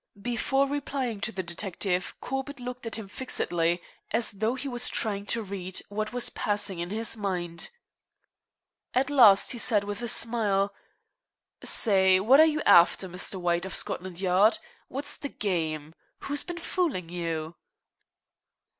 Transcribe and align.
Before 0.19 0.67
replying 0.67 1.21
to 1.21 1.31
the 1.31 1.43
detective 1.43 2.15
Corbett 2.21 2.59
looked 2.59 2.87
at 2.87 2.95
him 2.95 3.07
fixedly, 3.07 3.83
as 4.09 4.31
though 4.31 4.55
he 4.55 4.67
was 4.67 4.89
trying 4.89 5.27
to 5.27 5.43
read 5.43 5.79
what 5.89 6.11
was 6.11 6.31
passing 6.31 6.79
in 6.79 6.89
his 6.89 7.15
mind. 7.15 7.69
At 8.95 9.11
last 9.11 9.51
he 9.51 9.59
said 9.59 9.83
with 9.83 10.01
a 10.01 10.07
smile: 10.07 10.73
"Say, 11.63 12.19
what 12.19 12.39
are 12.39 12.45
you 12.47 12.63
after, 12.63 13.07
Mr. 13.07 13.35
White 13.39 13.63
of 13.65 13.75
Scotland 13.75 14.19
Yard? 14.19 14.57
What's 14.87 15.17
the 15.17 15.29
game? 15.29 15.93
Who's 16.21 16.41
been 16.43 16.57
fooling 16.57 17.09
you?" 17.09 17.53